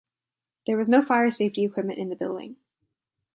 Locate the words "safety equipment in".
1.29-2.09